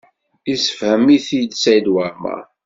[0.49, 2.41] Yessefhem-it-id Saɛid Waɛmaṛ.